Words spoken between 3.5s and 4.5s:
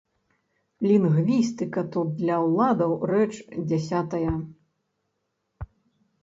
дзясятая.